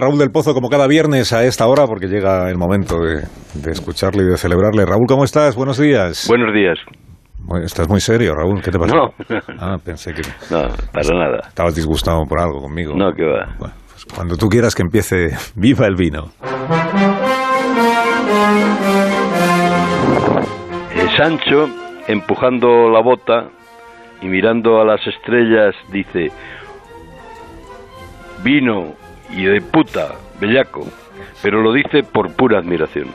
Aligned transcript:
Raúl 0.00 0.18
del 0.18 0.30
Pozo, 0.30 0.54
como 0.54 0.68
cada 0.68 0.86
viernes 0.86 1.32
a 1.32 1.44
esta 1.44 1.66
hora, 1.66 1.86
porque 1.86 2.06
llega 2.06 2.48
el 2.48 2.56
momento 2.56 2.98
de, 2.98 3.22
escucharle 3.70 4.22
y 4.22 4.26
de 4.26 4.36
celebrarle. 4.36 4.84
Raúl, 4.84 5.06
¿cómo 5.06 5.24
estás? 5.24 5.56
Buenos 5.56 5.78
días. 5.78 6.26
Buenos 6.28 6.54
días. 6.54 6.78
estás 7.64 7.88
muy 7.88 8.00
serio, 8.00 8.34
Raúl. 8.34 8.62
¿Qué 8.62 8.70
te 8.70 8.78
pasa? 8.78 8.94
No. 8.94 9.08
Ah, 9.58 9.76
pensé 9.84 10.12
que... 10.12 10.22
No, 10.50 10.68
para 10.92 11.08
nada. 11.14 11.48
Estabas 11.48 11.74
disgustado 11.74 12.24
por 12.28 12.38
algo 12.40 12.60
conmigo. 12.60 12.94
No, 12.96 13.12
que 13.12 13.24
va. 13.24 13.54
Bueno, 13.58 13.74
pues 13.90 14.04
cuando 14.06 14.36
tú 14.36 14.48
quieras 14.48 14.74
que 14.74 14.82
empiece, 14.82 15.28
viva 15.56 15.86
el 15.86 15.96
vino. 15.96 16.30
Eh, 20.94 21.08
Sancho, 21.16 21.68
empujando 22.08 22.88
la 22.90 23.02
bota 23.02 23.48
y 24.20 24.26
mirando 24.28 24.80
a 24.80 24.84
las 24.84 25.06
estrellas, 25.06 25.74
dice... 25.90 26.28
Vino 28.44 28.94
y 29.32 29.44
de 29.44 29.60
puta, 29.60 30.14
bellaco, 30.40 30.86
pero 31.42 31.62
lo 31.62 31.72
dice 31.72 32.02
por 32.02 32.34
pura 32.34 32.58
admiración. 32.58 33.08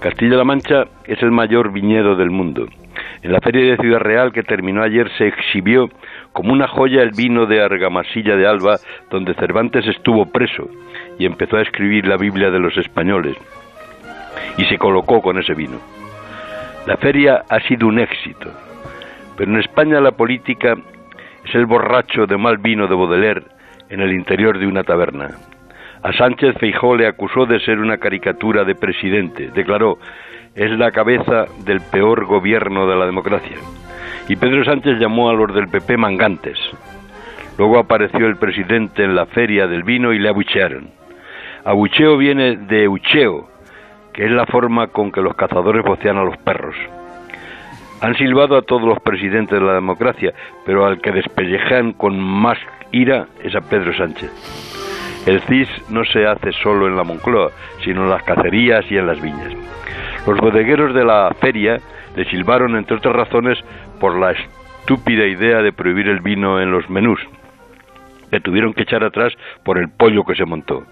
Castilla-La 0.00 0.44
Mancha 0.44 0.84
es 1.04 1.22
el 1.22 1.30
mayor 1.30 1.72
viñedo 1.72 2.16
del 2.16 2.30
mundo. 2.30 2.66
En 3.22 3.32
la 3.32 3.40
feria 3.40 3.70
de 3.70 3.76
Ciudad 3.78 4.00
Real 4.00 4.32
que 4.32 4.42
terminó 4.42 4.82
ayer 4.82 5.10
se 5.16 5.26
exhibió 5.26 5.88
como 6.32 6.52
una 6.52 6.68
joya 6.68 7.02
el 7.02 7.12
vino 7.12 7.46
de 7.46 7.62
Argamasilla 7.62 8.36
de 8.36 8.46
Alba, 8.46 8.76
donde 9.10 9.34
Cervantes 9.34 9.86
estuvo 9.86 10.26
preso 10.26 10.68
y 11.18 11.24
empezó 11.24 11.56
a 11.56 11.62
escribir 11.62 12.06
la 12.06 12.16
Biblia 12.16 12.50
de 12.50 12.58
los 12.58 12.76
españoles. 12.76 13.36
Y 14.58 14.64
se 14.66 14.78
colocó 14.78 15.22
con 15.22 15.38
ese 15.38 15.54
vino. 15.54 15.78
La 16.86 16.96
feria 16.98 17.42
ha 17.48 17.60
sido 17.60 17.88
un 17.88 17.98
éxito, 17.98 18.52
pero 19.36 19.50
en 19.50 19.60
España 19.60 20.00
la 20.00 20.12
política 20.12 20.76
es 21.44 21.54
el 21.54 21.66
borracho 21.66 22.26
de 22.26 22.36
mal 22.36 22.58
vino 22.58 22.86
de 22.86 22.94
Baudelaire 22.94 23.55
en 23.88 24.00
el 24.00 24.12
interior 24.12 24.58
de 24.58 24.66
una 24.66 24.84
taberna. 24.84 25.30
A 26.02 26.12
Sánchez 26.12 26.56
Feijó 26.58 26.96
le 26.96 27.06
acusó 27.06 27.46
de 27.46 27.60
ser 27.60 27.78
una 27.78 27.98
caricatura 27.98 28.64
de 28.64 28.74
presidente. 28.74 29.50
Declaró, 29.54 29.98
es 30.54 30.70
la 30.70 30.90
cabeza 30.90 31.46
del 31.64 31.80
peor 31.80 32.26
gobierno 32.26 32.86
de 32.86 32.96
la 32.96 33.06
democracia. 33.06 33.56
Y 34.28 34.36
Pedro 34.36 34.64
Sánchez 34.64 34.98
llamó 34.98 35.30
a 35.30 35.34
los 35.34 35.54
del 35.54 35.68
PP 35.68 35.96
mangantes. 35.96 36.58
Luego 37.58 37.78
apareció 37.78 38.26
el 38.26 38.36
presidente 38.36 39.04
en 39.04 39.14
la 39.14 39.26
feria 39.26 39.66
del 39.66 39.82
vino 39.82 40.12
y 40.12 40.18
le 40.18 40.28
abuchearon. 40.28 40.90
Abucheo 41.64 42.16
viene 42.16 42.56
de 42.56 42.86
ucheo, 42.86 43.48
que 44.12 44.24
es 44.24 44.30
la 44.30 44.46
forma 44.46 44.88
con 44.88 45.10
que 45.10 45.20
los 45.20 45.34
cazadores 45.34 45.84
vocean 45.84 46.18
a 46.18 46.24
los 46.24 46.36
perros. 46.38 46.76
Han 48.00 48.14
silbado 48.16 48.56
a 48.56 48.62
todos 48.62 48.82
los 48.82 49.00
presidentes 49.00 49.58
de 49.58 49.64
la 49.64 49.74
democracia, 49.74 50.32
pero 50.64 50.86
al 50.86 51.00
que 51.00 51.12
despellejan 51.12 51.92
con 51.92 52.18
más 52.20 52.58
ira 52.92 53.26
es 53.42 53.54
a 53.54 53.60
Pedro 53.60 53.94
Sánchez. 53.96 54.30
El 55.26 55.40
CIS 55.42 55.68
no 55.90 56.04
se 56.04 56.26
hace 56.26 56.52
solo 56.52 56.86
en 56.86 56.96
la 56.96 57.02
Moncloa, 57.02 57.50
sino 57.84 58.04
en 58.04 58.10
las 58.10 58.22
cacerías 58.22 58.84
y 58.90 58.96
en 58.96 59.06
las 59.06 59.20
viñas. 59.20 59.52
Los 60.26 60.38
bodegueros 60.38 60.94
de 60.94 61.04
la 61.04 61.34
feria 61.40 61.80
le 62.16 62.24
silbaron, 62.26 62.76
entre 62.76 62.96
otras 62.96 63.14
razones, 63.14 63.58
por 64.00 64.18
la 64.18 64.32
estúpida 64.32 65.26
idea 65.26 65.62
de 65.62 65.72
prohibir 65.72 66.08
el 66.08 66.20
vino 66.20 66.60
en 66.60 66.70
los 66.70 66.88
menús, 66.88 67.20
que 68.30 68.40
tuvieron 68.40 68.72
que 68.72 68.82
echar 68.82 69.02
atrás 69.02 69.32
por 69.64 69.78
el 69.78 69.88
pollo 69.88 70.24
que 70.24 70.36
se 70.36 70.44
montó. 70.44 70.84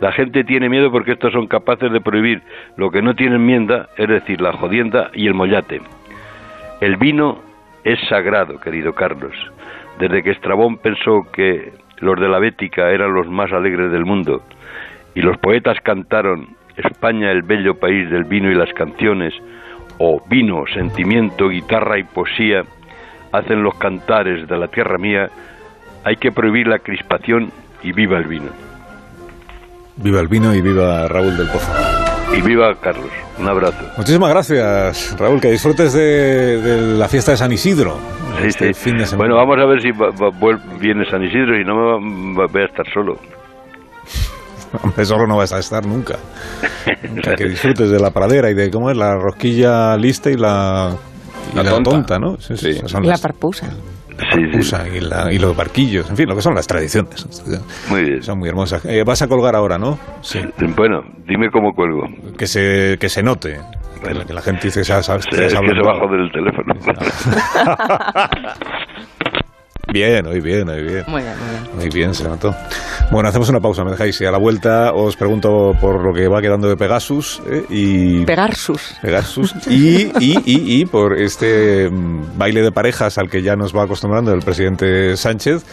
La 0.00 0.12
gente 0.12 0.44
tiene 0.44 0.68
miedo 0.68 0.90
porque 0.90 1.12
estos 1.12 1.32
son 1.32 1.46
capaces 1.46 1.92
de 1.92 2.00
prohibir 2.00 2.42
lo 2.76 2.90
que 2.90 3.02
no 3.02 3.14
tiene 3.14 3.36
enmienda, 3.36 3.88
es 3.96 4.08
decir, 4.08 4.40
la 4.40 4.52
jodienda 4.52 5.10
y 5.14 5.26
el 5.26 5.34
mollate. 5.34 5.80
El 6.80 6.96
vino 6.96 7.40
es 7.84 7.98
sagrado, 8.08 8.58
querido 8.60 8.94
Carlos. 8.94 9.34
Desde 9.98 10.22
que 10.22 10.30
Estrabón 10.30 10.78
pensó 10.78 11.26
que 11.32 11.72
los 11.98 12.20
de 12.20 12.28
la 12.28 12.38
Bética 12.38 12.90
eran 12.90 13.14
los 13.14 13.28
más 13.28 13.52
alegres 13.52 13.90
del 13.90 14.04
mundo 14.04 14.42
y 15.14 15.22
los 15.22 15.38
poetas 15.38 15.78
cantaron 15.82 16.56
España 16.76 17.30
el 17.32 17.42
bello 17.42 17.74
país 17.74 18.10
del 18.10 18.24
vino 18.24 18.50
y 18.50 18.54
las 18.54 18.72
canciones, 18.74 19.32
o 19.98 20.22
vino, 20.28 20.64
sentimiento, 20.74 21.48
guitarra 21.48 21.98
y 21.98 22.04
poesía, 22.04 22.64
hacen 23.32 23.62
los 23.62 23.74
cantares 23.76 24.46
de 24.46 24.58
la 24.58 24.68
tierra 24.68 24.98
mía, 24.98 25.30
hay 26.04 26.16
que 26.16 26.32
prohibir 26.32 26.68
la 26.68 26.78
crispación 26.80 27.50
y 27.82 27.92
viva 27.92 28.18
el 28.18 28.24
vino. 28.24 28.50
Viva 29.96 30.20
el 30.20 30.28
vino 30.28 30.54
y 30.54 30.60
viva 30.60 31.08
Raúl 31.08 31.34
del 31.36 31.46
Pozo. 31.46 31.85
Y 32.34 32.40
viva 32.42 32.74
Carlos. 32.80 33.10
Un 33.38 33.48
abrazo. 33.48 33.78
Muchísimas 33.96 34.30
gracias, 34.30 35.16
Raúl. 35.18 35.40
Que 35.40 35.50
disfrutes 35.50 35.92
de, 35.92 36.94
la 36.98 37.08
fiesta 37.08 37.32
de 37.32 37.36
San 37.36 37.52
Isidro. 37.52 37.98
Este 38.42 38.72
bueno, 39.16 39.36
vamos 39.36 39.56
a 39.58 39.64
ver 39.64 39.80
si 39.80 39.90
viene 40.78 41.08
San 41.10 41.22
Isidro 41.22 41.58
y 41.58 41.64
no 41.64 41.98
me 42.00 42.46
voy 42.46 42.62
a 42.62 42.66
estar 42.66 42.86
solo. 42.92 43.16
Hombre, 44.82 45.04
solo 45.04 45.26
no 45.26 45.36
vas 45.36 45.52
a 45.52 45.58
estar 45.58 45.86
nunca. 45.86 46.16
Que 47.36 47.44
disfrutes 47.44 47.90
de 47.90 47.98
la 47.98 48.10
pradera 48.10 48.50
y 48.50 48.54
de 48.54 48.70
cómo 48.70 48.90
es 48.90 48.96
la 48.96 49.16
rosquilla 49.16 49.96
lista 49.96 50.30
y 50.30 50.36
la, 50.36 50.94
la, 51.54 51.82
tonta. 51.82 52.18
¿no? 52.18 52.36
Sí, 52.38 52.80
la 53.02 53.18
parpusa 53.18 53.68
y, 55.30 55.38
los 55.38 55.56
barquillos, 55.56 56.08
en 56.10 56.16
fin, 56.16 56.28
lo 56.28 56.34
que 56.34 56.42
son 56.42 56.54
las 56.54 56.66
tradiciones. 56.66 57.26
Muy 57.90 58.02
bien. 58.02 58.22
Son 58.22 58.38
muy 58.38 58.48
hermosas. 58.48 58.84
Eh, 58.84 59.02
vas 59.04 59.22
a 59.22 59.28
colgar 59.28 59.54
ahora, 59.54 59.78
¿no? 59.78 59.98
Sí. 60.22 60.40
Bueno, 60.76 61.02
dime 61.26 61.50
cómo 61.50 61.72
cuelgo. 61.72 62.06
Que 62.36 62.46
se, 62.46 62.96
que 63.00 63.08
se 63.08 63.22
note. 63.22 63.58
Que 64.26 64.32
la 64.32 64.42
gente 64.42 64.64
dice, 64.64 64.84
ya 64.84 65.02
sabes, 65.02 65.26
es 65.30 65.38
que 65.38 65.48
se 65.48 65.56
bajo 65.84 66.06
del 66.08 66.30
teléfono. 66.30 66.74
Bien, 69.96 70.26
muy 70.26 70.40
bien, 70.40 70.66
muy 70.66 70.82
bien. 70.82 71.04
Muy 71.06 71.22
bien, 71.22 71.34
muy 71.38 71.48
bien. 71.48 71.76
Muy 71.76 71.88
bien, 71.88 72.14
se 72.14 72.24
notó. 72.24 72.54
Bueno, 73.10 73.30
hacemos 73.30 73.48
una 73.48 73.60
pausa, 73.60 73.82
me 73.82 73.92
dejáis. 73.92 74.20
Y 74.20 74.26
a 74.26 74.30
la 74.30 74.36
vuelta 74.36 74.92
os 74.92 75.16
pregunto 75.16 75.72
por 75.80 76.04
lo 76.04 76.12
que 76.12 76.28
va 76.28 76.42
quedando 76.42 76.68
de 76.68 76.76
Pegasus. 76.76 77.40
¿eh? 77.50 77.64
y 77.70 78.24
Pegasus. 78.26 78.94
Pegasus. 79.00 79.54
Y, 79.70 80.06
y, 80.20 80.36
y, 80.44 80.80
y 80.80 80.84
por 80.84 81.18
este 81.18 81.88
mm, 81.90 82.36
baile 82.36 82.60
de 82.60 82.72
parejas 82.72 83.16
al 83.16 83.30
que 83.30 83.40
ya 83.42 83.56
nos 83.56 83.74
va 83.74 83.84
acostumbrando 83.84 84.32
el 84.32 84.40
presidente 84.40 85.16
Sánchez 85.16 85.64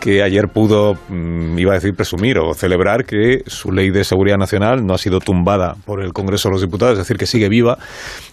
que 0.00 0.22
ayer 0.22 0.48
pudo, 0.48 0.94
mm, 0.94 1.58
iba 1.58 1.72
a 1.72 1.74
decir, 1.74 1.94
presumir 1.94 2.38
o 2.38 2.54
celebrar 2.54 3.04
que 3.04 3.42
su 3.46 3.70
ley 3.70 3.90
de 3.90 4.02
seguridad 4.02 4.38
nacional 4.38 4.84
no 4.84 4.94
ha 4.94 4.98
sido 4.98 5.20
tumbada 5.20 5.74
por 5.84 6.02
el 6.02 6.12
Congreso 6.12 6.48
de 6.48 6.54
los 6.54 6.62
Diputados, 6.62 6.94
es 6.94 6.98
decir, 7.00 7.16
que 7.16 7.26
sigue 7.26 7.48
viva 7.48 7.78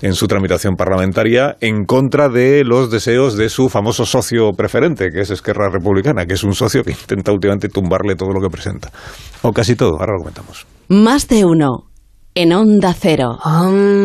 en 0.02 0.14
su 0.14 0.28
tramitación 0.28 0.76
parlamentaria 0.76 1.58
en 1.62 1.86
contra 1.86 2.30
de 2.30 2.64
los 2.64 2.90
deseos 2.90 3.38
de 3.38 3.50
su 3.50 3.70
famoso 3.70 4.06
socio 4.06 4.54
preferente, 4.54 5.12
que 5.12 5.22
es 5.22 5.30
Esquerra 5.30 5.70
Republicana, 5.70 6.26
que 6.26 6.34
es 6.34 6.44
un 6.44 6.54
socio 6.54 6.84
que 6.84 6.92
intenta 7.00 7.32
últimamente 7.32 7.70
tumbarle 7.70 8.16
todo 8.16 8.32
lo 8.32 8.42
que 8.42 8.50
presenta. 8.50 8.90
O 9.42 9.52
casi 9.52 9.76
todo, 9.76 10.00
ahora 10.00 10.14
lo 10.14 10.20
comentamos. 10.20 10.66
Más 10.88 11.28
de 11.28 11.46
uno 11.46 11.84
en 12.34 12.54
Onda 12.54 12.94
Cero. 12.94 13.38